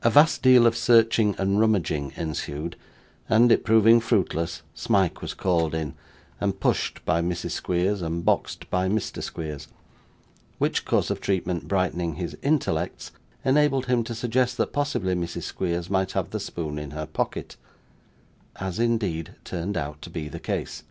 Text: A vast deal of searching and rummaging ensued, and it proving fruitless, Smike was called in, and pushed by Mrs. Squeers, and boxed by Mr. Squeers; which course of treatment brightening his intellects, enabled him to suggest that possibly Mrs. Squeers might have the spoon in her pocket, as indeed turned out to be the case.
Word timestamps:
A 0.00 0.08
vast 0.08 0.40
deal 0.40 0.66
of 0.66 0.74
searching 0.74 1.34
and 1.36 1.60
rummaging 1.60 2.14
ensued, 2.16 2.76
and 3.28 3.52
it 3.52 3.62
proving 3.62 4.00
fruitless, 4.00 4.62
Smike 4.72 5.20
was 5.20 5.34
called 5.34 5.74
in, 5.74 5.92
and 6.40 6.58
pushed 6.58 7.04
by 7.04 7.20
Mrs. 7.20 7.50
Squeers, 7.50 8.00
and 8.00 8.24
boxed 8.24 8.70
by 8.70 8.88
Mr. 8.88 9.22
Squeers; 9.22 9.68
which 10.56 10.86
course 10.86 11.10
of 11.10 11.20
treatment 11.20 11.68
brightening 11.68 12.14
his 12.14 12.38
intellects, 12.40 13.12
enabled 13.44 13.84
him 13.84 14.02
to 14.04 14.14
suggest 14.14 14.56
that 14.56 14.72
possibly 14.72 15.14
Mrs. 15.14 15.42
Squeers 15.42 15.90
might 15.90 16.12
have 16.12 16.30
the 16.30 16.40
spoon 16.40 16.78
in 16.78 16.92
her 16.92 17.04
pocket, 17.04 17.58
as 18.56 18.78
indeed 18.78 19.34
turned 19.44 19.76
out 19.76 20.00
to 20.00 20.08
be 20.08 20.26
the 20.30 20.40
case. 20.40 20.84